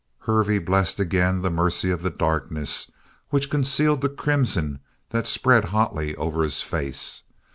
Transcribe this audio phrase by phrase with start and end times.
[0.21, 2.89] Hervey blessed again the mercy of the darkness
[3.29, 4.79] which concealed the crimson
[5.11, 7.21] that spread hotly over his face.